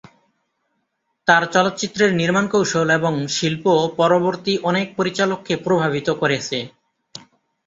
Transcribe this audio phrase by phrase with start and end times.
[1.27, 3.65] তার চলচ্চিত্রের নির্মাণ কৌশল এবং শিল্প
[3.99, 6.57] পরবর্তী অনেক পরিচালককে প্রভাবিত করেছে।